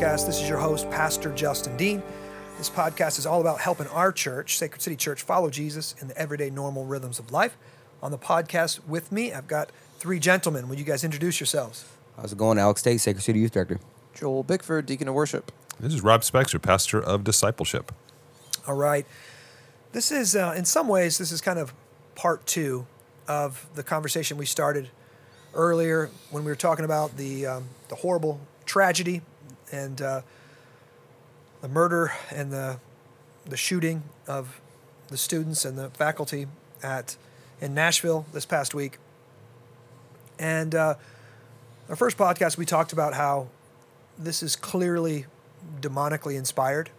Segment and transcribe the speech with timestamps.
[0.00, 0.24] Podcast.
[0.24, 2.02] This is your host, Pastor Justin Dean.
[2.56, 6.16] This podcast is all about helping our church, Sacred City Church, follow Jesus in the
[6.16, 7.54] everyday normal rhythms of life.
[8.02, 10.70] On the podcast with me, I've got three gentlemen.
[10.70, 11.84] Would you guys introduce yourselves?
[12.16, 12.56] How's it going?
[12.56, 13.78] Alex Tate, Sacred City Youth Director.
[14.14, 15.52] Joel Bickford, Deacon of Worship.
[15.78, 17.92] This is Rob Spexer, pastor of discipleship.
[18.66, 19.04] All right.
[19.92, 21.74] This is, uh, in some ways, this is kind of
[22.14, 22.86] part two
[23.28, 24.88] of the conversation we started
[25.52, 29.20] earlier when we were talking about the um, the horrible tragedy
[29.72, 30.22] and uh,
[31.60, 32.78] the murder and the
[33.46, 34.60] the shooting of
[35.08, 36.46] the students and the faculty
[36.82, 37.16] at
[37.60, 38.98] in Nashville this past week.
[40.38, 40.94] And uh,
[41.88, 43.48] our first podcast, we talked about how
[44.18, 45.26] this is clearly
[45.80, 46.90] demonically inspired,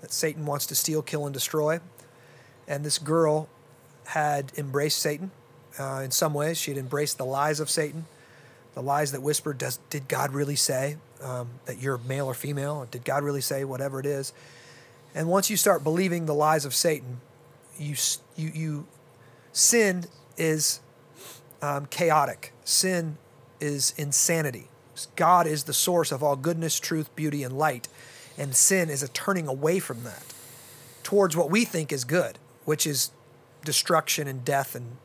[0.00, 1.80] that Satan wants to steal, kill, and destroy.
[2.66, 3.48] And this girl
[4.08, 5.30] had embraced Satan
[5.78, 6.58] uh, in some ways.
[6.58, 8.06] She had embraced the lies of Satan,
[8.78, 12.76] the lies that whisper, does, Did God really say um, that you're male or female?
[12.76, 14.32] Or did God really say whatever it is?
[15.16, 17.20] And once you start believing the lies of Satan,
[17.76, 17.96] you,
[18.36, 18.86] you, you
[19.50, 20.04] sin
[20.36, 20.78] is
[21.60, 22.52] um, chaotic.
[22.62, 23.18] Sin
[23.58, 24.68] is insanity.
[25.16, 27.88] God is the source of all goodness, truth, beauty, and light.
[28.38, 30.22] And sin is a turning away from that
[31.02, 33.10] towards what we think is good, which is
[33.64, 34.98] destruction and death and,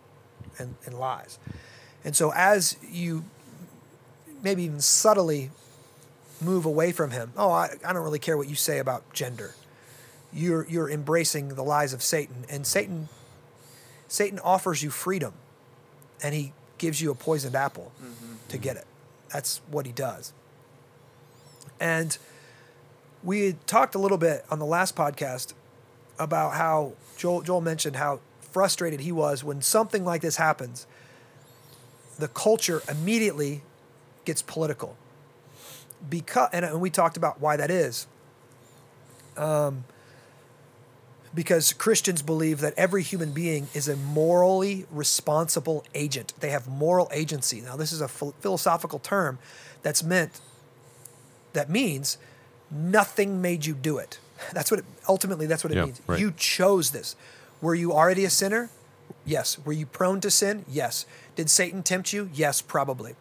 [0.60, 1.40] and, and lies.
[2.06, 3.24] And so as you
[4.44, 5.50] maybe even subtly
[6.42, 9.56] move away from him, oh, I, I don't really care what you say about gender.
[10.32, 12.46] You're, you're embracing the lies of Satan.
[12.50, 13.08] And Satan,
[14.08, 15.34] Satan offers you freedom
[16.22, 18.36] and he gives you a poisoned apple mm-hmm.
[18.50, 18.86] to get it.
[19.32, 20.34] That's what he does.
[21.80, 22.18] And
[23.24, 25.54] we had talked a little bit on the last podcast
[26.20, 28.20] about how Joel, Joel mentioned how
[28.52, 30.86] frustrated he was when something like this happens.
[32.20, 33.64] The culture immediately
[34.26, 34.96] gets political.
[36.10, 38.08] Because, and we talked about why that is.
[39.38, 39.86] Um,
[41.34, 46.34] because Christians believe that every human being is a morally responsible agent.
[46.40, 47.62] They have moral agency.
[47.62, 49.40] Now, this is a philosophical term
[49.82, 50.40] that's meant,
[51.54, 52.18] that means
[52.70, 54.20] nothing made you do it.
[54.54, 56.02] That's what it, ultimately that's what it yeah, means.
[56.06, 56.20] Right.
[56.20, 57.16] You chose this.
[57.62, 58.70] Were you already a sinner?
[59.26, 59.58] Yes.
[59.64, 60.66] Were you prone to sin?
[60.68, 61.06] Yes.
[61.38, 62.30] Did Satan tempt you?
[62.34, 63.16] Yes, probably.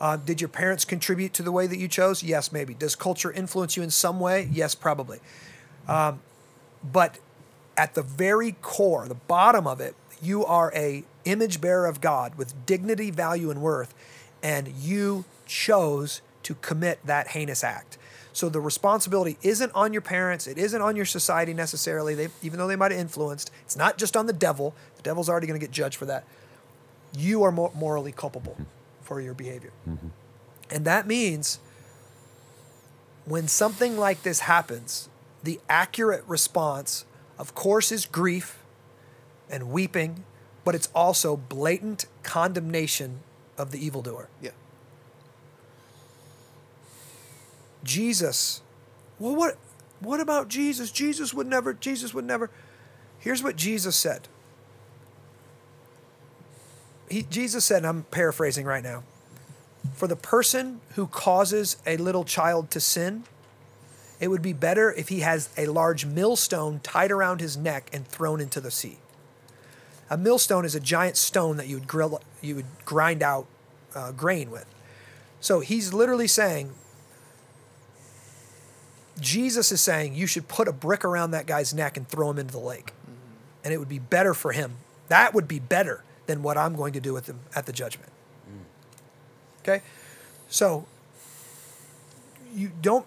[0.00, 2.22] Uh, did your parents contribute to the way that you chose?
[2.22, 2.74] Yes, maybe.
[2.74, 4.48] Does culture influence you in some way?
[4.52, 5.20] Yes, probably.
[5.88, 6.20] Um,
[6.82, 7.18] but
[7.76, 12.36] at the very core, the bottom of it, you are a image bearer of God
[12.36, 13.94] with dignity, value, and worth,
[14.42, 17.98] and you chose to commit that heinous act.
[18.32, 20.46] So the responsibility isn't on your parents.
[20.46, 22.28] It isn't on your society necessarily.
[22.42, 24.74] Even though they might have influenced, it's not just on the devil.
[24.96, 26.24] The devil's already going to get judged for that.
[27.16, 28.56] You are morally culpable
[29.06, 30.08] for your behavior, mm-hmm.
[30.70, 31.60] and that means
[33.24, 35.08] when something like this happens,
[35.42, 37.04] the accurate response,
[37.38, 38.62] of course, is grief
[39.50, 40.24] and weeping,
[40.64, 43.20] but it's also blatant condemnation
[43.58, 44.28] of the evildoer.
[44.40, 44.50] Yeah.
[47.82, 48.62] Jesus.
[49.18, 49.56] Well, what
[50.00, 50.90] what about Jesus?
[50.90, 52.50] Jesus would never Jesus would never.
[53.18, 54.28] Here's what Jesus said.
[57.08, 59.02] He, Jesus said, and I'm paraphrasing right now.
[59.94, 63.24] For the person who causes a little child to sin,
[64.18, 68.06] it would be better if he has a large millstone tied around his neck and
[68.06, 68.98] thrown into the sea.
[70.10, 73.46] A millstone is a giant stone that you would grill, you would grind out
[73.94, 74.66] uh, grain with.
[75.40, 76.72] So he's literally saying,
[79.20, 82.38] Jesus is saying you should put a brick around that guy's neck and throw him
[82.38, 82.92] into the lake.
[83.64, 84.76] And it would be better for him.
[85.08, 88.10] That would be better than what I'm going to do with him at the judgment.
[88.48, 89.62] Mm.
[89.62, 89.84] Okay?
[90.48, 90.86] So
[92.54, 93.06] you don't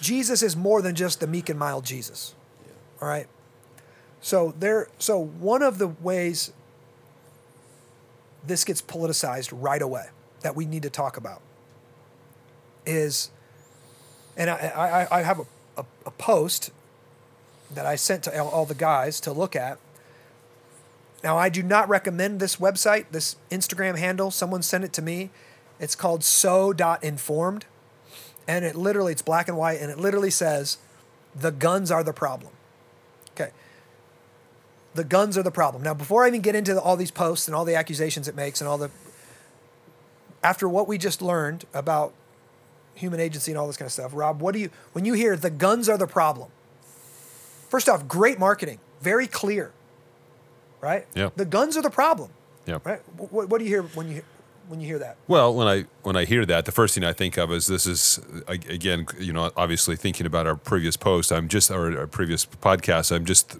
[0.00, 2.34] Jesus is more than just the meek and mild Jesus.
[2.66, 2.72] Yeah.
[3.02, 3.26] All right?
[4.20, 6.52] So there so one of the ways
[8.46, 10.06] this gets politicized right away
[10.40, 11.42] that we need to talk about
[12.86, 13.30] is
[14.36, 15.44] and I, I, I have a,
[15.76, 16.70] a, a, post
[17.74, 19.78] that I sent to all the guys to look at.
[21.22, 24.30] Now, I do not recommend this website, this Instagram handle.
[24.30, 25.30] Someone sent it to me.
[25.78, 27.66] It's called so.informed.
[28.48, 30.78] And it literally, it's black and white, and it literally says,
[31.34, 32.52] the guns are the problem.
[33.32, 33.50] Okay.
[34.94, 35.82] The guns are the problem.
[35.82, 38.60] Now, before I even get into all these posts and all the accusations it makes
[38.60, 38.90] and all the,
[40.42, 42.14] after what we just learned about
[42.94, 44.12] human agency and all this kind of stuff.
[44.14, 46.50] Rob, what do you when you hear the guns are the problem?
[47.68, 49.72] First off, great marketing, very clear,
[50.80, 51.06] right?
[51.14, 51.30] Yeah.
[51.36, 52.30] The guns are the problem.
[52.66, 52.78] Yeah.
[52.84, 53.00] Right.
[53.16, 54.22] What, what do you hear when you
[54.68, 55.16] when you hear that?
[55.26, 57.86] Well, when I when I hear that, the first thing I think of is this
[57.86, 61.32] is again, you know, obviously thinking about our previous post.
[61.32, 63.14] I'm just or our previous podcast.
[63.14, 63.56] I'm just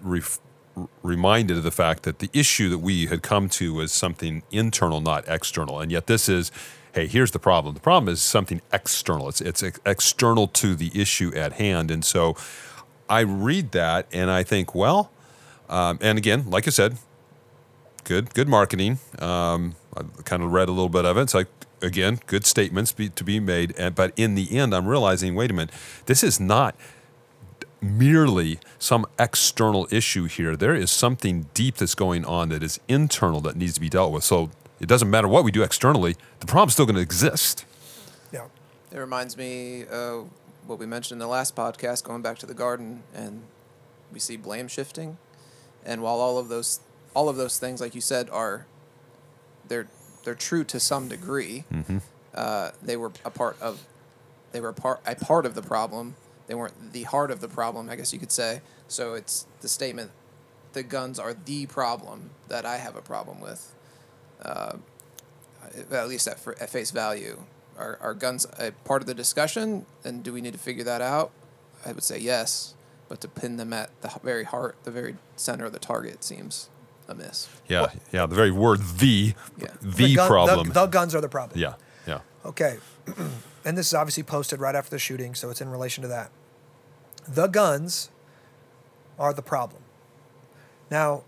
[1.03, 5.01] reminded of the fact that the issue that we had come to was something internal,
[5.01, 6.51] not external, and yet this is.
[6.93, 7.75] Hey, here's the problem.
[7.75, 9.29] The problem is something external.
[9.29, 12.37] It's it's ex- external to the issue at hand, and so
[13.09, 15.11] I read that and I think, well,
[15.69, 16.97] um, and again, like I said,
[18.05, 18.99] good good marketing.
[19.19, 21.23] Um, I kind of read a little bit of it.
[21.23, 21.49] It's like
[21.83, 25.51] again, good statements be, to be made, and, but in the end, I'm realizing, wait
[25.51, 25.75] a minute,
[26.07, 26.75] this is not
[27.81, 30.57] merely some external issue here.
[30.57, 34.13] There is something deep that's going on that is internal that needs to be dealt
[34.13, 34.25] with.
[34.25, 37.65] So it doesn't matter what we do externally; the problem's still going to exist.
[38.33, 38.47] Yeah.
[38.93, 40.29] It reminds me of
[40.67, 43.43] what we mentioned in the last podcast, going back to the garden, and
[44.13, 45.19] we see blame shifting.
[45.85, 46.81] And while all of those
[47.15, 48.67] all of those things, like you said, are
[49.69, 49.89] they're
[50.25, 51.65] they're true to some degree,
[52.35, 53.87] uh, they were a part of
[54.53, 56.15] they were a part a part of the problem.
[56.47, 58.61] They weren't the heart of the problem, I guess you could say.
[58.89, 60.11] So it's the statement:
[60.73, 63.73] the guns are the problem that I have a problem with
[64.43, 64.77] uh,
[65.91, 67.45] at least at, at face value.
[67.79, 71.01] Are, are guns a part of the discussion, and do we need to figure that
[71.01, 71.31] out?
[71.87, 72.75] I would say yes,
[73.09, 76.69] but to pin them at the very heart, the very center of the target seems
[77.11, 77.49] amiss.
[77.69, 78.27] Yeah, yeah.
[78.27, 79.69] The very word "the," Yeah.
[79.83, 80.69] the, gun- problem.
[80.69, 81.59] The, the guns are the problem.
[81.61, 81.75] yeah,
[82.07, 82.21] yeah.
[82.45, 82.79] Okay.
[83.65, 86.31] and this is obviously posted right after the shooting, so it's in relation to that.
[87.29, 88.11] The guns
[89.19, 89.83] are the problem.
[90.91, 91.23] Now,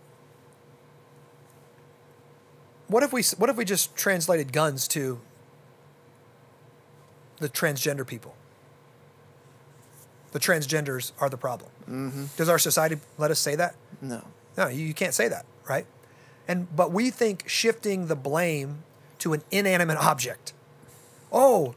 [2.88, 5.20] what if we what if we just translated guns to
[7.38, 8.34] the transgender people?
[10.32, 11.70] The transgenders are the problem.
[11.82, 12.24] Mm-hmm.
[12.38, 13.74] Does our society let us say that?
[14.00, 14.22] No.
[14.56, 15.86] No, you, you can't say that, right?
[16.48, 18.84] And but we think shifting the blame
[19.18, 20.52] to an inanimate object.
[21.30, 21.74] Oh,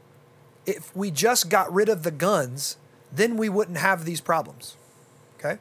[0.66, 2.76] if we just got rid of the guns,
[3.12, 4.76] then we wouldn't have these problems.
[5.38, 5.58] Okay?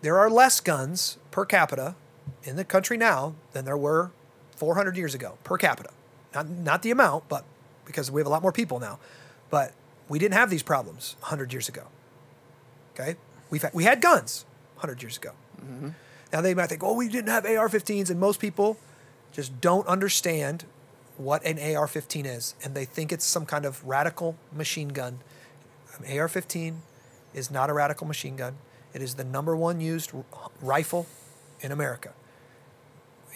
[0.00, 1.94] There are less guns per capita
[2.42, 4.10] in the country now than there were
[4.56, 5.90] 400 years ago per capita.
[6.34, 7.44] Not not the amount, but
[7.84, 8.98] because we have a lot more people now.
[9.50, 9.72] But
[10.08, 11.84] we didn't have these problems 100 years ago.
[12.94, 13.16] Okay,
[13.50, 14.44] we've had, we had guns
[14.76, 15.32] 100 years ago.
[15.60, 15.90] Mm-hmm.
[16.32, 18.78] Now they might think, oh, we didn't have AR-15s, and most people
[19.32, 20.64] just don't understand
[21.16, 25.18] what an AR-15 is, and they think it's some kind of radical machine gun.
[25.98, 26.76] An AR-15
[27.34, 28.56] is not a radical machine gun.
[28.94, 30.24] It is the number one used r-
[30.60, 31.06] rifle
[31.60, 32.12] in America.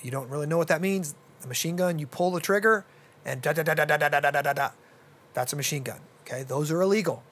[0.03, 1.15] You don't really know what that means.
[1.45, 2.85] A machine gun, you pull the trigger,
[3.25, 4.53] and da da da da da da da da da da.
[4.53, 4.71] da.
[5.35, 6.01] That's a machine gun.
[6.23, 7.23] Okay, those are illegal.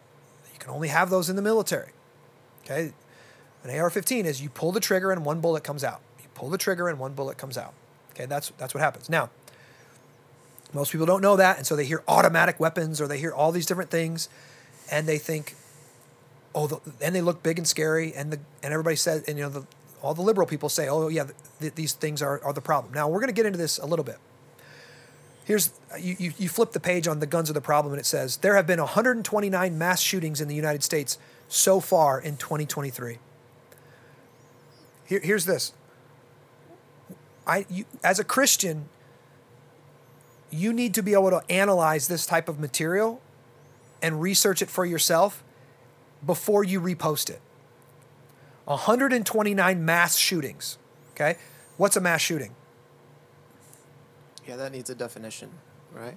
[0.53, 1.91] You can only have those in the military.
[2.65, 2.93] Okay,
[3.65, 6.01] an AR-15 is you pull the trigger and one bullet comes out.
[6.21, 7.73] You pull the trigger and one bullet comes out.
[8.11, 9.11] Okay, that's that's what happens.
[9.11, 9.31] Now,
[10.73, 13.53] most people don't know that, and so they hear automatic weapons or they hear all
[13.53, 14.29] these different things,
[14.91, 15.55] and they think,
[16.55, 19.45] oh, the, and they look big and scary, and the and everybody says, and you
[19.45, 19.67] know, the,
[20.03, 21.27] all the liberal people say, oh yeah,
[21.61, 22.93] th- these things are are the problem.
[22.93, 24.19] Now we're going to get into this a little bit.
[25.45, 28.07] Here's you, you you flip the page on the guns are the problem, and it
[28.07, 33.19] says there have been 129 mass shootings in the United States so far in 2023.
[35.07, 35.73] Here, here's this.
[37.47, 38.89] I, you, as a Christian,
[40.51, 43.21] you need to be able to analyze this type of material
[44.01, 45.43] and research it for yourself
[46.25, 47.41] before you repost it.
[48.65, 50.79] 129 mass shootings.
[51.13, 51.37] Okay?
[51.77, 52.55] What's a mass shooting?
[54.47, 55.51] Yeah, that needs a definition,
[55.93, 56.17] right?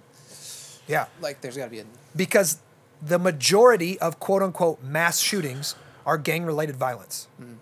[0.87, 1.07] Yeah.
[1.21, 1.85] Like, there's got to be a.
[2.15, 2.59] Because
[3.01, 5.75] the majority of quote unquote mass shootings
[6.05, 7.27] are gang related violence.
[7.41, 7.55] Mm.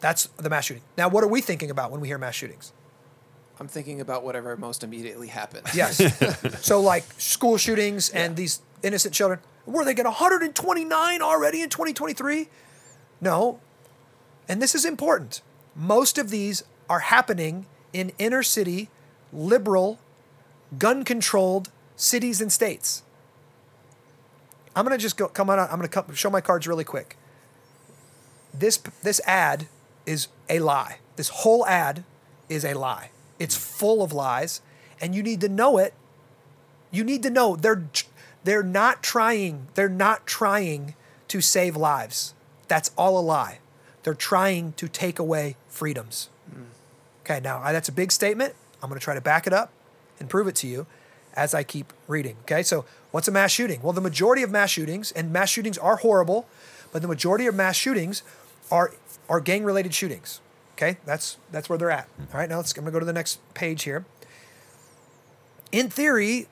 [0.00, 0.82] That's the mass shooting.
[0.98, 2.72] Now, what are we thinking about when we hear mass shootings?
[3.60, 5.66] I'm thinking about whatever most immediately happened.
[5.74, 6.00] Yes.
[6.64, 9.40] so like school shootings and these innocent children.
[9.66, 12.48] Were they get 129 already in 2023?
[13.20, 13.60] No.
[14.48, 15.40] And this is important.
[15.74, 18.90] Most of these are happening in inner city,
[19.32, 19.98] liberal,
[20.78, 23.02] gun controlled cities and states.
[24.76, 25.70] I'm going to just go come on out.
[25.72, 27.16] I'm going to show my cards really quick.
[28.52, 29.68] This this ad
[30.06, 30.98] is a lie.
[31.16, 32.04] This whole ad
[32.48, 33.10] is a lie.
[33.38, 34.60] It's full of lies
[35.00, 35.94] and you need to know it.
[36.90, 37.84] You need to know they're
[38.44, 40.94] they're not trying they're not trying
[41.28, 42.34] to save lives.
[42.68, 43.58] That's all a lie.
[44.02, 46.28] They're trying to take away freedoms.
[47.24, 48.54] Okay, now I- that's a big statement.
[48.82, 49.70] I'm going to try to back it up
[50.20, 50.86] and prove it to you
[51.34, 52.36] as I keep reading.
[52.42, 53.80] Okay, so what's a mass shooting?
[53.82, 56.46] Well, the majority of mass shootings, and mass shootings are horrible,
[56.92, 58.22] but the majority of mass shootings
[58.70, 58.92] are
[59.28, 60.40] are gang related shootings.
[60.74, 62.08] Okay, that's that's where they're at.
[62.32, 62.72] All right, now let's.
[62.76, 64.04] I'm going to go to the next page here.
[65.72, 66.48] in theory,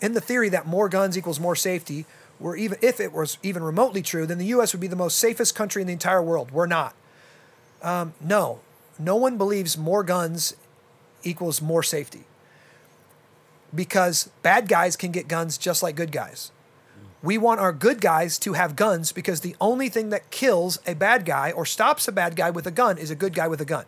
[0.00, 2.06] in the theory that more guns equals more safety,
[2.38, 4.72] we're even if it was even remotely true, then the U.S.
[4.72, 6.50] would be the most safest country in the entire world.
[6.50, 6.94] We're not.
[7.82, 8.60] Um, no,
[8.98, 10.56] no one believes more guns
[11.22, 12.24] equals more safety
[13.74, 16.50] because bad guys can get guns just like good guys.
[17.24, 20.94] We want our good guys to have guns because the only thing that kills a
[20.94, 23.62] bad guy or stops a bad guy with a gun is a good guy with
[23.62, 23.86] a gun.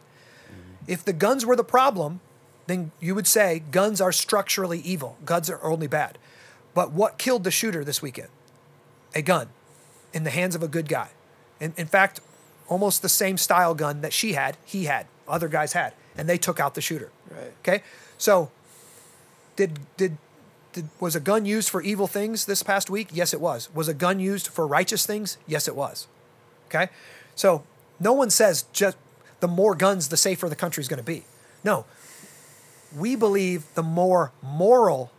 [0.86, 2.20] If the guns were the problem,
[2.66, 5.18] then you would say guns are structurally evil.
[5.26, 6.16] Guns are only bad.
[6.72, 8.28] But what killed the shooter this weekend?
[9.14, 9.48] A gun
[10.14, 11.10] in the hands of a good guy.
[11.60, 12.20] In, in fact,
[12.68, 16.38] almost the same style gun that she had, he had, other guys had, and they
[16.38, 17.10] took out the shooter.
[17.30, 17.52] Right.
[17.60, 17.82] Okay?
[18.16, 18.50] So
[19.56, 20.16] did did
[20.76, 23.08] did, was a gun used for evil things this past week?
[23.10, 23.72] Yes, it was.
[23.74, 25.38] Was a gun used for righteous things?
[25.46, 26.06] Yes, it was.
[26.68, 26.90] Okay?
[27.34, 27.64] So
[27.98, 28.96] no one says just
[29.40, 31.24] the more guns, the safer the country is going to be.
[31.64, 31.86] No.
[32.96, 35.10] We believe the more moral,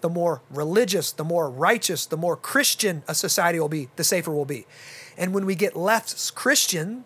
[0.00, 4.32] the more religious, the more righteous, the more Christian a society will be, the safer
[4.32, 4.66] we'll be.
[5.16, 7.04] And when we get less Christian,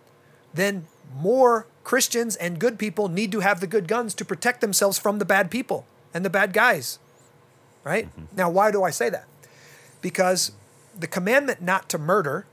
[0.54, 4.98] then more Christians and good people need to have the good guns to protect themselves
[4.98, 6.98] from the bad people and the bad guys.
[7.84, 8.06] Right?
[8.06, 8.36] Mm-hmm.
[8.36, 9.26] Now, why do I say that?
[10.00, 10.52] Because
[10.98, 12.46] the commandment not to murder,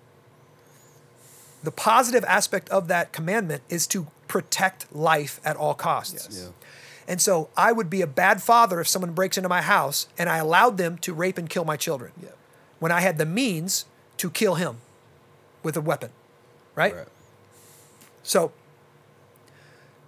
[1.63, 6.13] the positive aspect of that commandment is to protect life at all costs.
[6.29, 6.43] Yes.
[6.43, 6.51] Yeah.
[7.07, 10.29] And so I would be a bad father if someone breaks into my house and
[10.29, 12.29] I allowed them to rape and kill my children Yeah.
[12.79, 13.85] when I had the means
[14.17, 14.77] to kill him
[15.63, 16.11] with a weapon.
[16.75, 16.95] Right?
[16.95, 17.07] Right.
[18.23, 18.51] So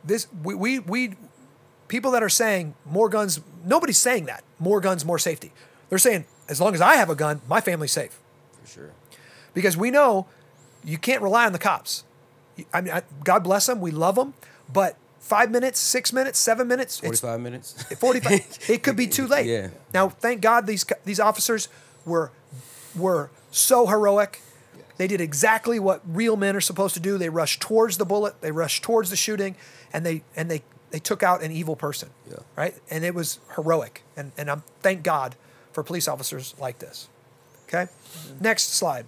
[0.03, 1.15] this we, we we
[1.91, 4.45] people that are saying more guns, nobody's saying that.
[4.59, 5.51] More guns, more safety.
[5.89, 8.17] They're saying as long as I have a gun, my family's safe.
[8.63, 8.91] For sure.
[9.53, 10.25] Because we know
[10.85, 12.05] you can't rely on the cops.
[12.73, 14.33] I mean, I, God bless them, we love them,
[14.71, 17.83] but five minutes, six minutes, seven minutes, it's 45 minutes.
[17.99, 19.67] 45 it could be too late Yeah.
[19.93, 21.67] now thank god these these officers
[22.05, 22.31] were
[22.95, 24.41] were so heroic
[24.97, 28.39] they did exactly what real men are supposed to do they rushed towards the bullet
[28.41, 29.55] they rushed towards the shooting
[29.93, 32.37] and they and they they took out an evil person Yeah.
[32.55, 35.35] right and it was heroic and and i'm thank god
[35.71, 37.07] for police officers like this
[37.67, 37.87] okay
[38.39, 39.07] next slide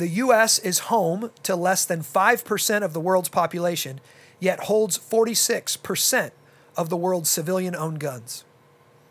[0.00, 4.00] the US is home to less than 5% of the world's population,
[4.38, 6.30] yet holds 46%
[6.74, 8.44] of the world's civilian owned guns.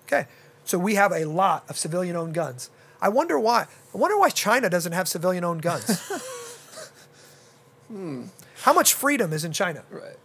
[0.07, 0.25] Okay,
[0.65, 2.71] so we have a lot of civilian owned guns.
[3.00, 3.67] I wonder why.
[3.93, 6.00] I wonder why China doesn't have civilian owned guns.
[7.88, 8.24] hmm.
[8.63, 9.83] How much freedom is in China?
[9.91, 10.17] Right.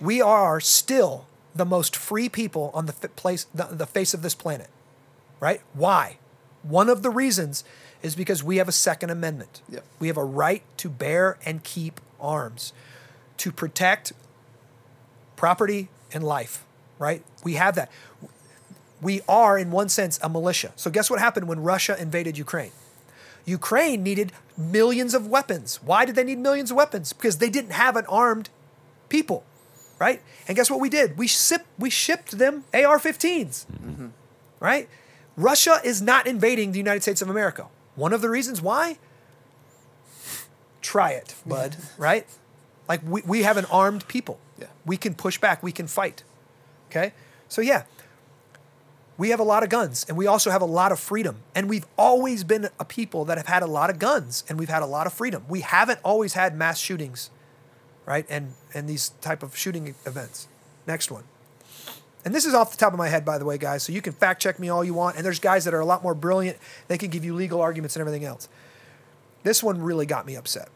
[0.00, 4.34] We are still the most free people on the place, the, the face of this
[4.34, 4.68] planet,
[5.40, 5.60] right?
[5.74, 6.18] Why?
[6.62, 7.64] One of the reasons
[8.02, 9.62] is because we have a Second Amendment.
[9.68, 9.84] Yep.
[9.98, 12.72] We have a right to bear and keep arms,
[13.38, 14.12] to protect
[15.36, 16.64] property and life,
[16.98, 17.22] right?
[17.44, 17.90] We have that.
[19.00, 20.72] We are, in one sense, a militia.
[20.76, 22.72] So, guess what happened when Russia invaded Ukraine?
[23.46, 25.80] Ukraine needed millions of weapons.
[25.82, 27.12] Why did they need millions of weapons?
[27.12, 28.50] Because they didn't have an armed
[29.08, 29.44] people,
[30.00, 30.22] right?
[30.48, 31.16] And guess what we did?
[31.16, 34.08] We, sip, we shipped them AR 15s, mm-hmm.
[34.58, 34.88] right?
[35.36, 37.66] Russia is not invading the United States of America.
[37.94, 38.98] One of the reasons why?
[40.80, 42.26] Try it, bud, right?
[42.88, 44.40] Like we, we have an armed people.
[44.58, 44.66] Yeah.
[44.84, 46.24] We can push back, we can fight.
[46.90, 47.12] Okay?
[47.48, 47.84] So, yeah,
[49.18, 51.42] we have a lot of guns and we also have a lot of freedom.
[51.54, 54.70] And we've always been a people that have had a lot of guns and we've
[54.70, 55.44] had a lot of freedom.
[55.46, 57.30] We haven't always had mass shootings,
[58.10, 58.26] right?
[58.28, 60.48] And and these type of shooting events.
[60.84, 61.22] Next one.
[62.24, 63.84] And this is off the top of my head, by the way, guys.
[63.84, 65.16] So you can fact check me all you want.
[65.16, 66.58] And there's guys that are a lot more brilliant.
[66.88, 68.48] They can give you legal arguments and everything else.
[69.44, 70.68] This one really got me upset.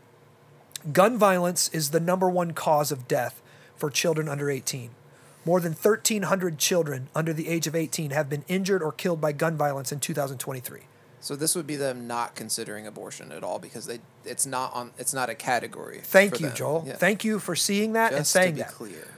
[0.92, 3.42] Gun violence is the number one cause of death
[3.74, 4.90] for children under 18.
[5.44, 9.32] More than 1,300 children under the age of 18 have been injured or killed by
[9.32, 10.82] gun violence in 2023.
[11.24, 14.90] So this would be them not considering abortion at all because they it's not on
[14.98, 16.00] it's not a category.
[16.02, 16.56] Thank you, them.
[16.56, 16.84] Joel.
[16.86, 16.96] Yeah.
[16.96, 18.72] Thank you for seeing that and saying to be that.
[18.72, 19.08] clear.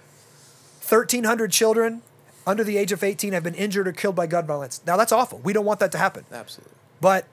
[0.89, 2.03] 1,300 children
[2.47, 4.81] under the age of 18 have been injured or killed by gun violence.
[4.87, 5.41] Now, that's awful.
[5.43, 6.25] We don't want that to happen.
[6.31, 6.73] Absolutely.
[7.01, 7.27] But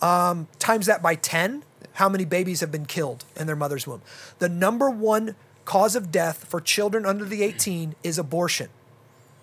[0.00, 1.62] um, times that by 10,
[1.92, 4.00] how many babies have been killed in their mother's womb?
[4.38, 5.34] The number one
[5.66, 8.70] cause of death for children under the 18 is abortion.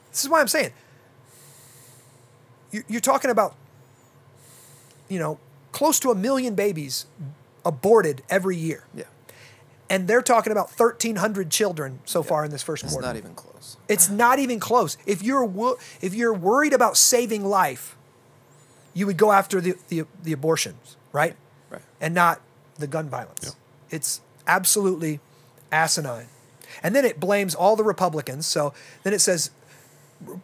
[0.10, 0.71] This is why I'm saying
[2.71, 3.55] you're talking about,
[5.12, 5.38] you know,
[5.74, 7.06] close to a million babies
[7.65, 8.86] aborted every year.
[8.96, 9.03] Yeah.
[9.89, 13.06] And they're talking about 1,300 children so far in this first It's quarter.
[13.08, 13.75] not even close.
[13.89, 14.98] It's not even close.
[15.06, 17.98] If you're wo- if you're worried about saving life,
[18.94, 21.36] you would go after the the, the abortions, right?
[21.70, 21.82] Right.
[22.00, 22.39] And not
[22.80, 23.53] the gun violence.
[23.89, 25.20] It's absolutely
[25.74, 26.27] asinine.
[26.82, 28.48] And then it blames all the Republicans.
[28.48, 29.51] So then it says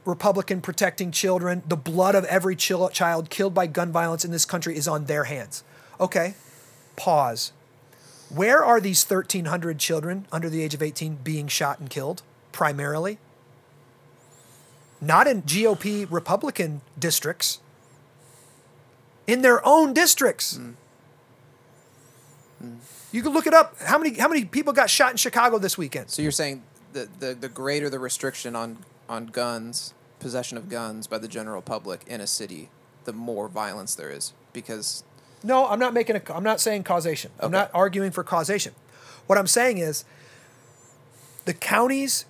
[0.06, 1.64] Republican protecting children.
[1.68, 5.06] The blood of every chil- child killed by gun violence in this country is on
[5.06, 5.64] their hands.
[6.00, 6.36] Okay,
[6.96, 7.52] pause.
[8.30, 13.20] Where are these 1,300 children under the age of 18 being shot and killed primarily?
[15.00, 17.60] Not in GOP Republican districts,
[19.28, 20.58] in their own districts.
[20.58, 20.72] Hmm.
[22.60, 22.76] Hmm.
[23.12, 23.80] You can look it up.
[23.82, 26.10] How many how many people got shot in Chicago this weekend?
[26.10, 28.78] So you're saying the, the, the greater the restriction on,
[29.10, 32.70] on guns, possession of guns by the general public in a city,
[33.06, 34.34] the more violence there is.
[34.54, 35.04] Because
[35.44, 36.22] No, I'm not making a.
[36.34, 37.32] I'm not saying causation.
[37.40, 37.58] I'm Okay.
[37.58, 38.74] not arguing for causation.
[39.28, 40.04] What I'm saying is,
[41.46, 42.26] the counties,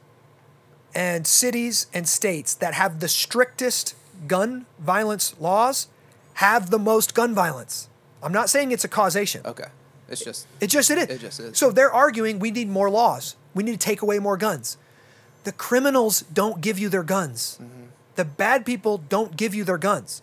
[0.96, 3.96] and cities and states that have the strictest
[4.28, 5.88] gun violence laws
[6.36, 7.88] have the most gun violence.
[8.24, 9.42] I'm not saying it's a causation.
[9.46, 9.68] okay,
[10.10, 11.10] it's just It just it is.
[11.10, 11.58] It just is.
[11.58, 13.36] So they're arguing we need more laws.
[13.54, 14.78] We need to take away more guns.
[15.48, 17.58] The criminals don't give you their guns.
[17.62, 17.84] Mm-hmm.
[18.16, 20.22] The bad people don't give you their guns.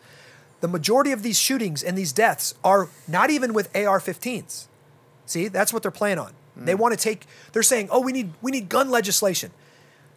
[0.60, 4.66] The majority of these shootings and these deaths are not even with AR-15s.
[5.24, 6.34] See, that's what they're playing on.
[6.60, 6.66] Mm.
[6.66, 7.24] They want to take.
[7.54, 9.50] They're saying, "Oh, we need we need gun legislation."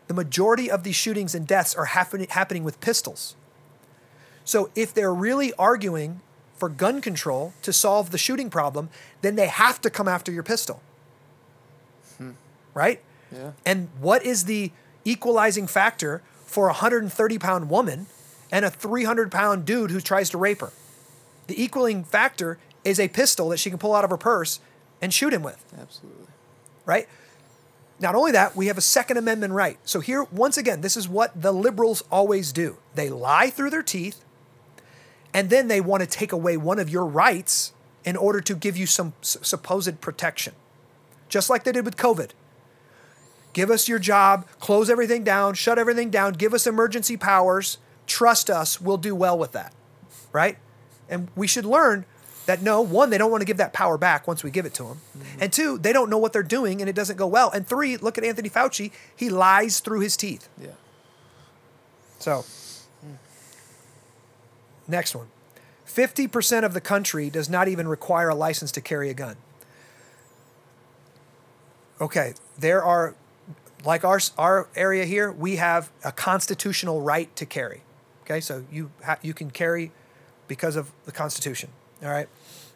[0.07, 3.37] The majority of these shootings and deaths are happening happening with pistols.
[4.43, 6.19] So if they're really arguing
[6.57, 8.89] for gun control to solve the shooting problem,
[9.21, 10.81] then they have to come after your pistol.
[12.73, 13.01] Right?
[13.31, 13.51] Yeah.
[13.65, 14.71] And what is the
[15.09, 18.07] equalizing factor for a 130 pound woman
[18.51, 20.71] and a 300 pound dude who tries to rape her?
[21.47, 24.59] The equaling factor is a pistol that she can pull out of her purse
[25.01, 26.27] and shoot him with absolutely.
[26.85, 27.07] right?
[27.99, 29.79] Not only that, we have a Second Amendment right.
[29.83, 33.81] So, here, once again, this is what the liberals always do they lie through their
[33.81, 34.23] teeth,
[35.33, 37.73] and then they want to take away one of your rights
[38.05, 40.53] in order to give you some s- supposed protection,
[41.27, 42.31] just like they did with COVID.
[43.57, 48.51] Give us your job, close everything down, shut everything down, give us emergency powers, trust
[48.51, 49.73] us, we'll do well with that,
[50.31, 50.59] right?
[51.09, 52.05] And we should learn
[52.45, 54.75] that no, one, they don't want to give that power back once we give it
[54.75, 55.01] to them.
[55.17, 55.41] Mm-hmm.
[55.41, 57.49] And two, they don't know what they're doing and it doesn't go well.
[57.49, 60.47] And three, look at Anthony Fauci, he lies through his teeth.
[60.61, 60.73] Yeah.
[62.19, 62.45] So,
[64.87, 65.29] next one
[65.87, 69.35] 50% of the country does not even require a license to carry a gun.
[71.99, 73.15] Okay, there are,
[73.85, 77.81] like our, our area here, we have a constitutional right to carry.
[78.23, 79.91] Okay, so you, ha- you can carry
[80.47, 81.69] because of the Constitution.
[82.03, 82.27] All right.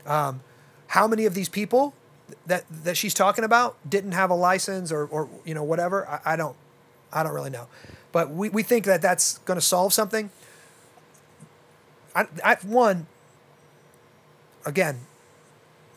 [0.06, 0.42] Um,
[0.88, 1.94] how many of these people
[2.48, 6.08] that, that she's talking about didn't have a license or, or you know, whatever?
[6.08, 6.56] I, I don't,
[7.12, 7.68] I don't really know.
[8.12, 10.30] But we, we think that that's going to solve something.
[12.16, 13.08] I, I, one,
[14.66, 15.00] again,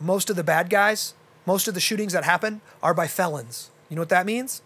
[0.00, 1.14] most of the bad guys,
[1.46, 3.70] most of the shootings that happen are by felons.
[3.88, 4.62] You know what that means?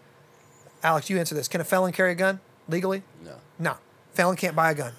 [0.83, 1.49] Alex, you answer this.
[1.49, 3.03] Can a felon carry a gun legally?
[3.25, 3.35] No.
[3.59, 3.77] No.
[4.13, 4.93] Felon can't buy a gun.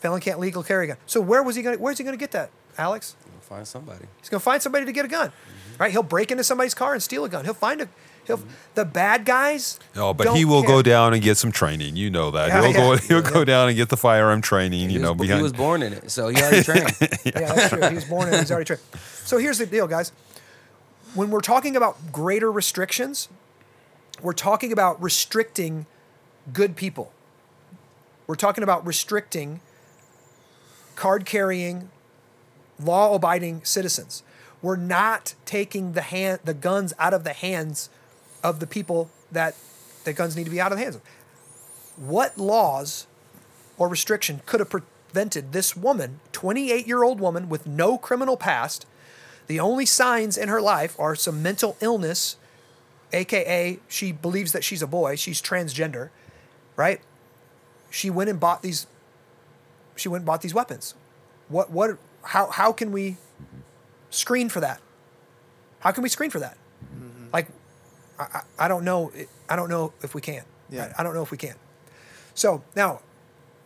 [0.00, 0.96] Felon can't legal carry a gun.
[1.06, 1.76] So where was he going?
[1.76, 3.16] to Where's he going to get that, Alex?
[3.24, 4.06] We'll find somebody.
[4.20, 5.82] He's going to find somebody to get a gun, mm-hmm.
[5.82, 5.90] right?
[5.92, 7.44] He'll break into somebody's car and steal a gun.
[7.44, 7.88] He'll find a.
[8.26, 8.38] He'll.
[8.38, 8.48] Mm-hmm.
[8.74, 9.78] The bad guys.
[9.94, 10.70] No, but don't he will care.
[10.76, 11.96] go down and get some training.
[11.96, 12.48] You know that.
[12.48, 12.96] Yeah, he'll go.
[13.08, 14.88] He'll go down and get the firearm training.
[14.88, 15.38] He You was, know, behind.
[15.38, 16.96] he was born in it, so he already trained.
[17.24, 17.88] Yeah, that's true.
[17.88, 18.34] He was born in.
[18.34, 18.40] It.
[18.40, 18.82] He's already trained.
[19.24, 20.12] So here's the deal, guys.
[21.14, 23.28] When we're talking about greater restrictions,
[24.22, 25.86] we're talking about restricting
[26.52, 27.12] good people.
[28.26, 29.60] We're talking about restricting
[30.94, 31.90] card carrying,
[32.78, 34.22] law abiding citizens.
[34.62, 37.88] We're not taking the hand the guns out of the hands
[38.42, 39.56] of the people that
[40.04, 41.02] the guns need to be out of the hands of.
[41.96, 43.06] What laws
[43.78, 48.86] or restriction could have prevented this woman, 28 year old woman with no criminal past?
[49.46, 52.36] The only signs in her life are some mental illness,
[53.12, 56.10] aka she believes that she's a boy, she's transgender,
[56.76, 57.00] right?
[57.90, 58.86] She went and bought these
[59.96, 60.94] she went and bought these weapons.
[61.48, 63.16] What what how how can we
[64.10, 64.80] screen for that?
[65.80, 66.56] How can we screen for that?
[66.84, 67.26] Mm-hmm.
[67.32, 67.48] Like
[68.18, 69.12] I, I I don't know
[69.48, 70.44] I don't know if we can.
[70.68, 70.92] Yeah.
[70.96, 71.54] I, I don't know if we can.
[72.34, 73.00] So now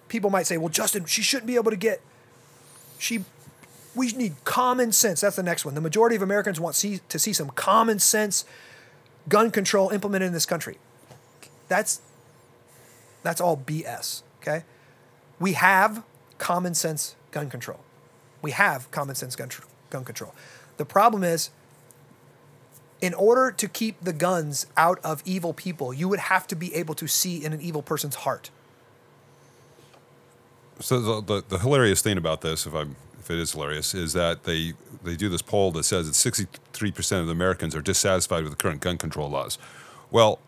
[0.08, 2.00] people might say, well, Justin, she shouldn't be able to get
[2.98, 3.24] she
[3.94, 5.20] we need common sense.
[5.20, 5.74] That's the next one.
[5.74, 8.44] The majority of Americans want see, to see some common sense
[9.28, 10.78] gun control implemented in this country.
[11.68, 12.00] That's
[13.22, 14.22] that's all BS.
[14.40, 14.64] Okay,
[15.38, 16.02] we have
[16.38, 17.80] common sense gun control.
[18.42, 20.34] We have common sense gun, tr- gun control.
[20.76, 21.50] The problem is,
[23.00, 26.74] in order to keep the guns out of evil people, you would have to be
[26.74, 28.50] able to see in an evil person's heart.
[30.80, 34.12] So the, the, the hilarious thing about this, if I'm if it is hilarious, is
[34.12, 37.80] that they they do this poll that says that 63 percent of the Americans are
[37.80, 39.58] dissatisfied with the current gun control laws.
[40.10, 40.38] Well,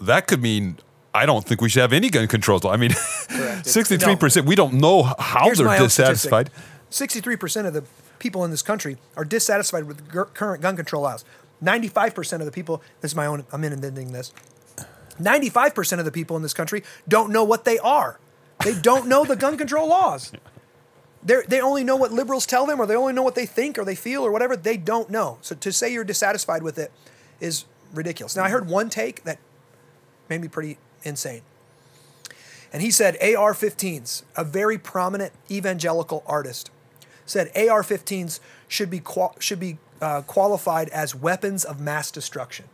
[0.00, 0.78] that could mean
[1.12, 2.64] I don't think we should have any gun controls.
[2.64, 2.90] I mean,
[3.62, 4.46] sixty-three percent.
[4.46, 6.50] We don't know how Here's they're dissatisfied.
[6.90, 7.82] 63% of the
[8.20, 11.24] people in this country are dissatisfied with the current gun control laws.
[11.60, 14.32] 95% of the people, this is my own, I'm inventing this.
[15.20, 18.20] 95% of the people in this country don't know what they are.
[18.64, 20.30] They don't know the gun control laws.
[21.24, 23.78] They they only know what liberals tell them, or they only know what they think,
[23.78, 24.56] or they feel, or whatever.
[24.56, 25.38] They don't know.
[25.40, 26.92] So to say you're dissatisfied with it
[27.40, 28.36] is ridiculous.
[28.36, 29.38] Now I heard one take that
[30.28, 31.42] made me pretty insane,
[32.72, 36.70] and he said AR-15s, a very prominent evangelical artist,
[37.24, 42.66] said AR-15s should be qual- should be uh, qualified as weapons of mass destruction.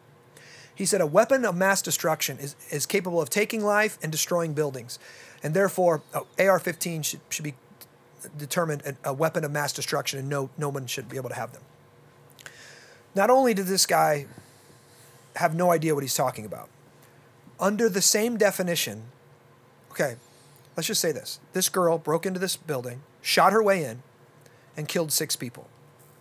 [0.74, 4.54] He said a weapon of mass destruction is, is capable of taking life and destroying
[4.54, 4.98] buildings.
[5.42, 7.54] And therefore, uh, AR 15 should, should be
[8.36, 11.52] determined a, weapon of mass destruction, and no, no one should be able to have
[11.52, 11.62] them.
[13.14, 14.26] Not only did this guy
[15.36, 16.68] have no idea what he's talking about,
[17.58, 19.04] under the same definition,
[19.90, 20.16] okay,
[20.76, 24.02] let's just say this this girl broke into this building, shot her way in,
[24.76, 25.68] and killed six people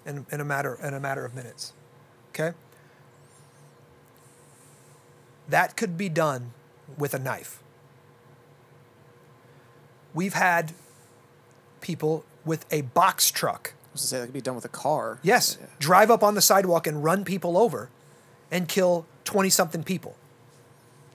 [0.06, 1.74] in, in, a, matter, in a matter of minutes.
[2.30, 2.56] Okay?
[5.48, 6.52] That could be done
[6.98, 7.62] with a knife.
[10.14, 10.74] We've had
[11.82, 14.70] people with a box truck, I was gonna say that could be done with a
[14.70, 15.20] car.
[15.22, 15.68] yes, Yeah.
[15.80, 17.89] drive up on the sidewalk and run people over
[18.52, 20.15] and kill 20 something people.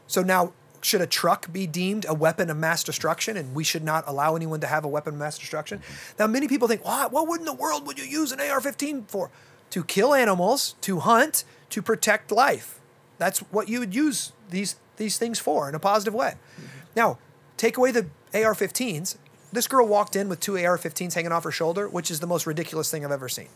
[0.06, 3.82] So now, should a truck be deemed a weapon of mass destruction and we should
[3.82, 5.80] not allow anyone to have a weapon of mass destruction?
[6.18, 8.60] Now, many people think, what, what would in the world would you use an AR
[8.60, 9.30] 15 for?
[9.70, 12.80] To kill animals, to hunt, to protect life.
[13.16, 16.34] That's what you would use these, these things for in a positive way.
[16.58, 16.66] Mm-hmm.
[16.94, 17.18] Now,
[17.56, 19.16] take away the AR 15s.
[19.54, 22.26] This girl walked in with two AR 15s hanging off her shoulder, which is the
[22.26, 23.48] most ridiculous thing I've ever seen.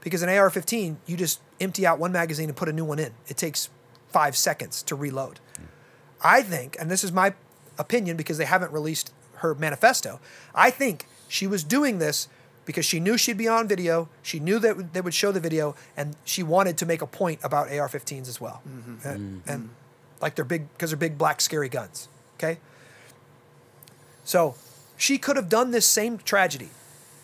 [0.00, 2.98] Because an AR 15, you just empty out one magazine and put a new one
[2.98, 3.12] in.
[3.28, 3.68] It takes
[4.08, 5.40] five seconds to reload.
[6.22, 7.34] I think, and this is my
[7.78, 10.20] opinion because they haven't released her manifesto,
[10.54, 12.28] I think she was doing this
[12.64, 14.08] because she knew she'd be on video.
[14.22, 17.40] She knew that they would show the video, and she wanted to make a point
[17.42, 18.62] about AR 15s as well.
[18.66, 19.06] Mm-hmm.
[19.06, 19.50] And, mm-hmm.
[19.50, 19.70] and
[20.22, 22.08] like they're big, because they're big, black, scary guns.
[22.38, 22.58] Okay?
[24.24, 24.54] So
[24.96, 26.70] she could have done this same tragedy.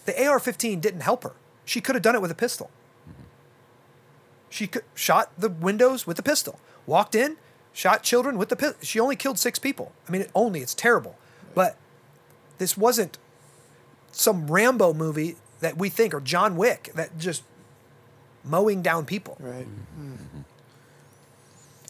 [0.06, 1.32] The AR 15 didn't help her.
[1.64, 2.70] She could have done it with a pistol.
[4.50, 7.36] She could, shot the windows with a pistol, walked in,
[7.72, 8.78] shot children with the pistol.
[8.82, 9.92] She only killed six people.
[10.08, 11.16] I mean, only, it's terrible.
[11.54, 11.76] But
[12.56, 13.18] this wasn't
[14.10, 17.42] some Rambo movie that we think, or John Wick, that just
[18.44, 19.36] mowing down people.
[19.38, 19.66] Right.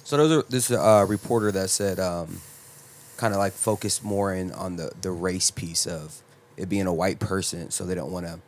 [0.04, 2.40] So those are this uh, reporter that said um,
[3.18, 6.22] kind of like focus more in on the the race piece of
[6.56, 8.40] it being a white person, so they don't want to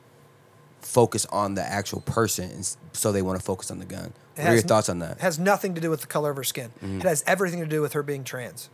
[0.81, 4.13] focus on the actual person, and so they want to focus on the gun.
[4.37, 5.19] It What are your thoughts on that?
[5.19, 6.71] It has nothing to do with the color of her skin.
[6.83, 7.01] Mm-hmm.
[7.01, 8.71] It has everything to do with her being trans.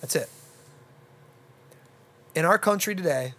[0.00, 0.28] That's it.
[2.34, 3.34] In our country today,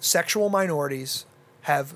[0.00, 1.26] sexual minorities
[1.62, 1.94] have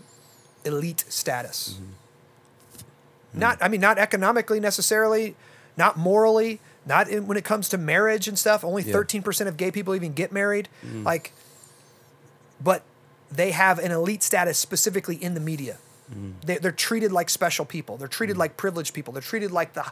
[0.65, 1.75] elite status.
[1.75, 3.41] Mm-hmm.
[3.41, 5.37] Not, I mean, not economically necessarily,
[5.77, 8.65] not morally, not in, when it comes to marriage and stuff.
[8.65, 8.93] Only Yeah.
[8.93, 10.69] thirteen percent of gay people even get married.
[10.85, 11.05] Mm.
[11.05, 11.33] Like,
[12.63, 12.83] but
[13.31, 15.79] they have an elite status specifically in the media.
[16.13, 16.35] Mm.
[16.45, 17.97] They, they're treated like special people.
[17.97, 18.41] They're treated mm.
[18.41, 19.13] like privileged people.
[19.13, 19.91] They're treated like the,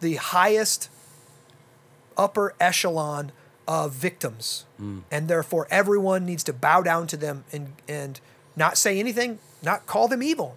[0.00, 0.88] the highest
[2.16, 3.32] upper echelon
[3.68, 8.20] of victims, and therefore everyone needs to bow down to them and and
[8.54, 10.56] not say anything, not call them evil.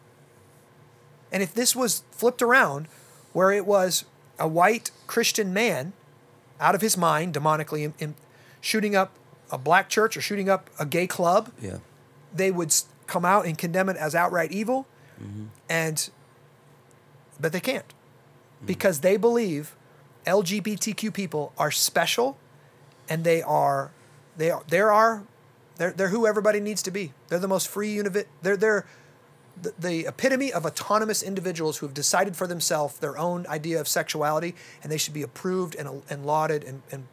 [1.31, 2.87] And if this was flipped around,
[3.33, 4.05] where it was
[4.39, 5.93] a white Christian man
[6.59, 8.15] out of his mind, demonically, in, in
[8.61, 9.11] shooting up
[9.51, 11.77] a black church or shooting up a gay club, Yeah.
[12.33, 12.73] they would
[13.07, 14.85] come out and condemn it as outright evil,
[15.21, 15.45] Mm-hmm.
[15.69, 16.09] and
[17.39, 17.93] but they can't
[18.65, 19.75] because they believe
[20.25, 22.37] LGBTQ people are special,
[23.09, 23.91] and they are
[24.37, 25.23] they are there are
[25.77, 27.13] they're they're who everybody needs to be.
[27.29, 28.25] They're the most free univit.
[28.41, 28.85] They're they're
[29.61, 33.87] the, the epitome of autonomous individuals who have decided for themselves their own idea of
[33.87, 37.07] sexuality, and they should be approved and and lauded and and,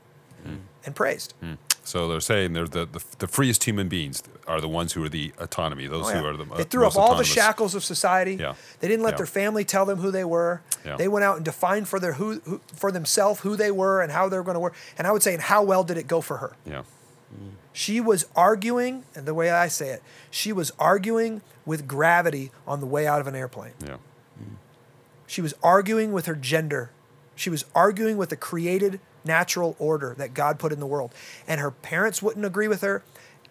[0.44, 0.56] hmm.
[0.85, 1.35] and praised.
[1.40, 1.54] Hmm.
[1.85, 5.09] So they're saying they're the, the, the freest human beings are the ones who are
[5.09, 8.35] the autonomy, those Oh, who are the they threw up all the shackles of society.
[8.35, 8.54] Yeah.
[8.80, 9.18] They didn't let Yeah.
[9.18, 10.62] their family tell them who they were.
[10.85, 10.96] Yeah.
[10.96, 14.11] They went out and defined for their who, who for themselves who they were and
[14.11, 14.74] how they were going to work.
[14.98, 16.56] And I would say, and how well did it go for her?
[16.66, 16.82] Yeah.
[17.30, 17.50] Hmm.
[17.77, 22.81] She was arguing, and the way I say it, she was arguing with gravity on
[22.81, 23.75] the way out of an airplane.
[23.85, 23.99] Yeah.
[25.27, 26.91] She was arguing with her gender.
[27.35, 31.15] She was arguing with the created natural order that God put in the world.
[31.47, 33.03] And her parents wouldn't agree with her,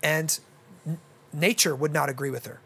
[0.01, 0.39] and
[0.87, 0.97] n-
[1.31, 2.59] nature would not agree with her.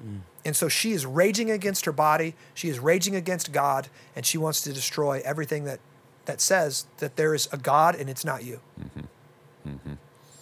[0.00, 0.20] Mm.
[0.44, 2.36] And so she is raging against her body.
[2.54, 5.80] She is raging against God, and she wants to destroy everything that
[6.26, 8.60] that says that there is a God and it's not you.
[8.78, 9.70] Mm-hmm.
[9.70, 9.94] Mm-hmm.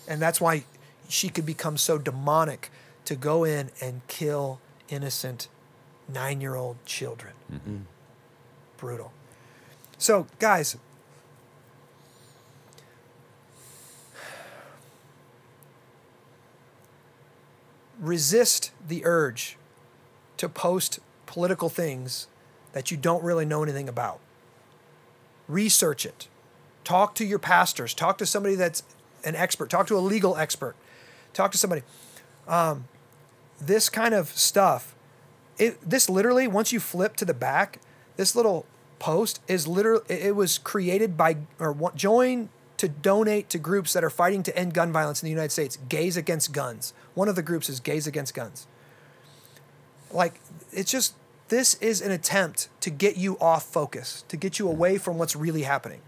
[0.08, 0.64] And that's why
[1.08, 2.70] she could become so demonic
[3.04, 5.48] to go in and kill innocent
[6.12, 7.32] nine year old children.
[7.52, 7.76] Mm-hmm.
[8.76, 9.12] Brutal.
[9.98, 10.76] So, guys,
[17.98, 19.56] resist the urge
[20.36, 22.28] to post political things
[22.72, 24.20] that you don't really know anything about.
[25.48, 26.28] Research it.
[26.84, 27.94] Talk to your pastors.
[27.94, 28.82] Talk to somebody that's
[29.26, 29.68] an expert.
[29.68, 30.74] Talk to a legal expert.
[31.34, 31.82] Talk to somebody.
[32.48, 32.88] Um,
[33.60, 34.94] this kind of stuff,
[35.58, 37.80] it, this literally, once you flip to the back,
[38.16, 38.64] this little
[38.98, 44.10] post is literally, it was created by, or join to donate to groups that are
[44.10, 45.78] fighting to end gun violence in the United States.
[45.88, 46.94] Gays Against Guns.
[47.14, 48.66] One of the groups is Gays Against Guns.
[50.12, 50.40] Like,
[50.72, 51.14] it's just,
[51.48, 55.34] this is an attempt to get you off focus, to get you away from what's
[55.34, 56.00] really happening.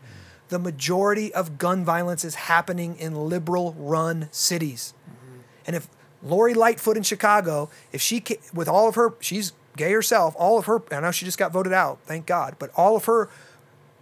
[0.49, 4.95] The majority of gun violence is happening in liberal run cities.
[5.67, 5.89] And if
[6.23, 10.67] Lori Lightfoot in Chicago, if she, with all of her, she's gay herself, all of
[10.67, 13.29] her, I know she just got voted out, thank God, but all of her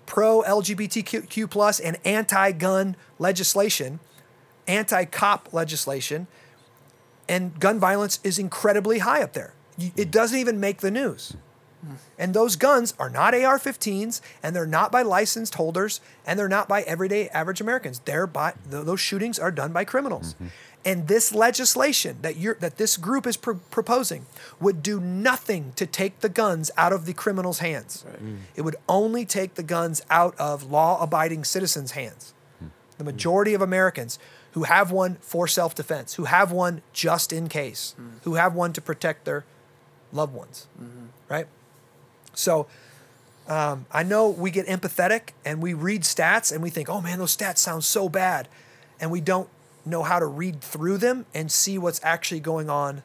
[0.06, 4.00] pro LGBTQ plus and anti gun legislation,
[4.66, 6.28] anti cop legislation,
[7.28, 9.52] and gun violence is incredibly high up there.
[9.96, 11.36] It doesn't even make the news.
[12.18, 16.48] And those guns are not AR 15s, and they're not by licensed holders, and they're
[16.48, 18.00] not by everyday average Americans.
[18.04, 20.34] They're by, those shootings are done by criminals.
[20.34, 20.46] Mm-hmm.
[20.86, 24.26] And this legislation that, you're, that this group is pr- proposing
[24.60, 28.04] would do nothing to take the guns out of the criminals' hands.
[28.22, 28.38] Mm.
[28.54, 32.34] It would only take the guns out of law abiding citizens' hands.
[32.60, 32.66] Hmm.
[32.98, 34.20] The majority of Americans
[34.52, 38.18] who have one for self defense, who have one just in case, hmm.
[38.22, 39.44] who have one to protect their
[40.12, 41.06] loved ones, mm-hmm.
[41.28, 41.46] right?
[42.36, 42.68] So
[43.48, 47.18] um, I know we get empathetic and we read stats and we think, oh man,
[47.18, 48.48] those stats sound so bad.
[49.00, 49.48] And we don't
[49.84, 53.02] know how to read through them and see what's actually going on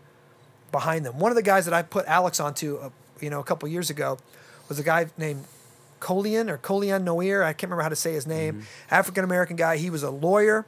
[0.71, 1.19] behind them.
[1.19, 2.89] One of the guys that I put Alex onto, uh,
[3.19, 4.17] you know, a couple years ago
[4.67, 5.45] was a guy named
[5.99, 7.43] Colion or Colion Noir.
[7.43, 8.63] I can't remember how to say his name.
[8.89, 9.77] African American guy.
[9.77, 10.65] He was a lawyer,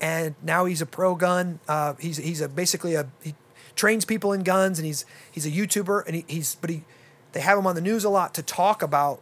[0.00, 1.60] and now he's a pro gun.
[1.68, 3.34] Uh, he's he's a basically a he
[3.76, 6.84] trains people in guns, and he's he's a YouTuber, and he, he's but he
[7.32, 9.20] they have him on the news a lot to talk about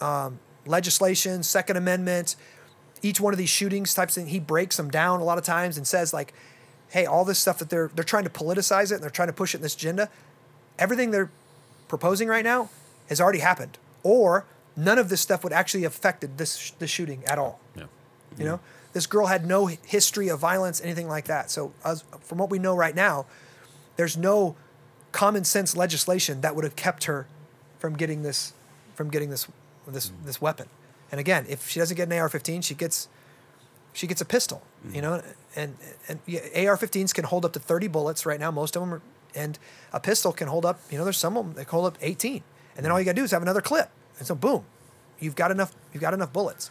[0.00, 2.36] um, legislation, Second Amendment,
[3.02, 4.30] each one of these shootings types of thing.
[4.30, 6.32] He breaks them down a lot of times and says like,
[6.90, 9.34] "Hey, all this stuff that they're they're trying to politicize it and they're trying to
[9.34, 10.08] push it in this agenda,
[10.78, 11.30] everything they're
[11.88, 12.68] proposing right now
[13.08, 14.44] has already happened, or
[14.76, 17.60] none of this stuff would actually have affected this the shooting at all.
[17.76, 17.84] Yeah.
[18.38, 18.60] You know,
[18.92, 21.50] this girl had no history of violence, anything like that.
[21.50, 23.26] So, as, from what we know right now,
[23.96, 24.56] there's no
[25.12, 27.26] common sense legislation that would have kept her
[27.78, 28.52] from getting this
[28.94, 29.46] from getting this
[29.86, 30.24] this mm.
[30.24, 30.68] this weapon.
[31.10, 33.08] And again, if she doesn't get an AR-15, she gets
[33.92, 34.62] she gets a pistol.
[34.86, 34.94] Mm.
[34.94, 35.22] You know,
[35.54, 35.76] and
[36.08, 38.50] and yeah, AR-15s can hold up to 30 bullets right now.
[38.50, 39.02] Most of them are,
[39.34, 39.58] and
[39.92, 40.80] a pistol can hold up.
[40.90, 42.42] You know, there's some of them that can hold up 18,
[42.76, 42.94] and then mm.
[42.94, 44.64] all you got to do is have another clip, and so boom,
[45.18, 45.74] you've got enough.
[45.92, 46.70] You've got enough bullets.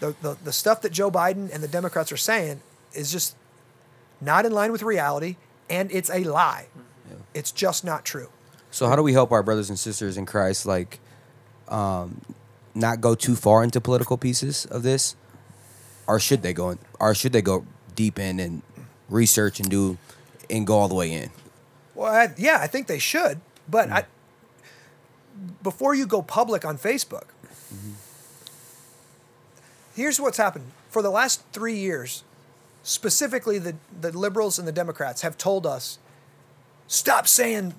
[0.00, 2.60] The, the the stuff that Joe Biden and the Democrats are saying
[2.92, 3.36] is just
[4.20, 5.36] not in line with reality,
[5.68, 6.66] and it's a lie.
[7.34, 8.30] It's just not true.
[8.70, 11.00] So how do we help our brothers and sisters in Christ like
[11.68, 12.20] um,
[12.74, 15.16] not go too far into political pieces of this,
[16.06, 18.62] or should they go in, or should they go deep in and
[19.08, 19.98] research and do
[20.50, 21.30] and go all the way in?
[21.94, 24.04] Well, I, yeah, I think they should, but I,
[25.62, 27.24] before you go public on Facebook,
[29.94, 32.22] here's what's happened for the last three years.
[32.84, 35.98] Specifically, the the liberals and the Democrats have told us,
[36.86, 37.74] stop saying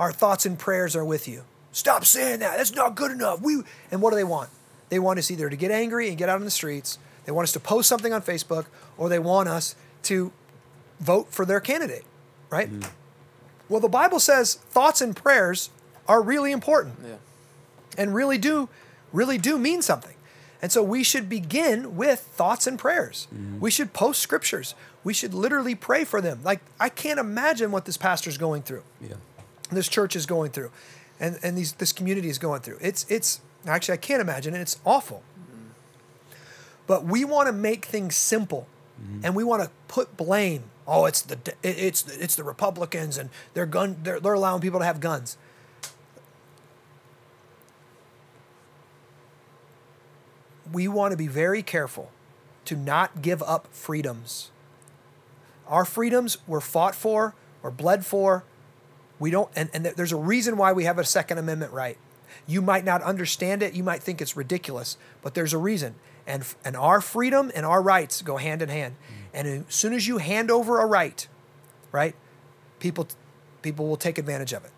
[0.00, 1.44] our thoughts and prayers are with you.
[1.72, 2.56] Stop saying that.
[2.56, 3.40] That's not good enough.
[3.42, 4.48] We and what do they want?
[4.88, 6.98] They want us either to get angry and get out in the streets.
[7.26, 8.64] They want us to post something on Facebook,
[8.96, 10.32] or they want us to
[10.98, 12.04] vote for their candidate,
[12.48, 12.72] right?
[12.72, 12.88] Mm.
[13.68, 15.70] Well, the Bible says thoughts and prayers
[16.08, 17.16] are really important Yeah.
[17.96, 18.68] and really do
[19.12, 20.14] really do mean something.
[20.62, 23.28] And so we should begin with thoughts and prayers.
[23.34, 23.60] Mm-hmm.
[23.60, 24.74] We should post scriptures.
[25.04, 26.40] We should literally pray for them.
[26.42, 28.82] Like I can't imagine what this pastor's going through.
[29.00, 29.14] Yeah.
[29.72, 30.70] This church is going through.
[31.18, 32.78] And and these this community is going through.
[32.80, 34.60] It's it's actually I can't imagine it.
[34.60, 35.22] It's awful.
[36.86, 38.66] But we want to make things simple.
[39.00, 39.26] Mm-hmm.
[39.26, 40.64] And we want to put blame.
[40.86, 44.86] Oh, it's the it's it's the Republicans and they're gun they're, they're allowing people to
[44.86, 45.36] have guns.
[50.72, 52.10] we want to be very careful
[52.64, 54.50] to not give up freedoms.
[55.66, 58.44] Our freedoms were fought for or bled for.
[59.20, 61.98] We don't, and, and there's a reason why we have a Second Amendment right.
[62.46, 63.74] You might not understand it.
[63.74, 65.94] You might think it's ridiculous, but there's a reason.
[66.26, 68.94] And, and our freedom and our rights go hand in hand.
[68.94, 69.14] Mm.
[69.34, 71.28] And as soon as you hand over a right,
[71.92, 72.14] right,
[72.78, 73.06] people,
[73.62, 74.72] people will take advantage of it,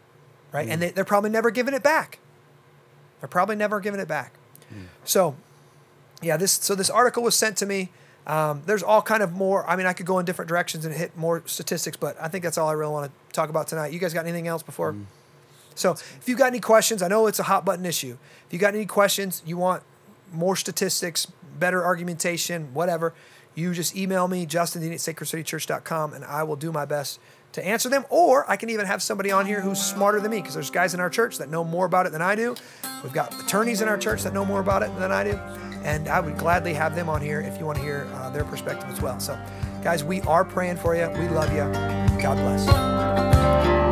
[0.50, 0.68] right?
[0.68, 0.86] And mm.
[0.86, 2.18] they, they're probably never giving it back.
[3.20, 4.34] They're probably never giving it back.
[4.74, 4.86] Mm.
[5.04, 5.36] So,
[6.20, 7.90] yeah, this so this article was sent to me.
[8.26, 9.68] Um, there's all kind of more.
[9.68, 12.44] I mean, I could go in different directions and hit more statistics, but I think
[12.44, 13.92] that's all I really want to talk about tonight.
[13.92, 14.94] You guys got anything else before?
[15.74, 18.18] So, if you've got any questions, I know it's a hot button issue.
[18.46, 19.82] If you got any questions, you want
[20.32, 21.26] more statistics,
[21.58, 23.14] better argumentation, whatever,
[23.54, 27.20] you just email me, justin at sacredcitychurch.com, and I will do my best
[27.52, 28.04] to answer them.
[28.08, 30.94] Or I can even have somebody on here who's smarter than me because there's guys
[30.94, 32.54] in our church that know more about it than I do.
[33.02, 35.34] We've got attorneys in our church that know more about it than I do.
[35.84, 38.44] And I would gladly have them on here if you want to hear uh, their
[38.44, 39.18] perspective as well.
[39.20, 39.38] So,
[39.82, 41.08] guys, we are praying for you.
[41.18, 42.01] We love you.
[42.22, 43.91] God bless.